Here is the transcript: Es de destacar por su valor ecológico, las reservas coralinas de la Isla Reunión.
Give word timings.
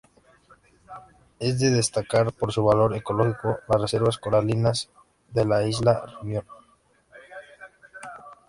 Es 1.39 1.59
de 1.59 1.69
destacar 1.69 2.33
por 2.33 2.51
su 2.51 2.63
valor 2.63 2.95
ecológico, 2.95 3.59
las 3.69 3.81
reservas 3.83 4.17
coralinas 4.17 4.89
de 5.29 5.45
la 5.45 5.61
Isla 5.67 6.03
Reunión. 6.07 6.43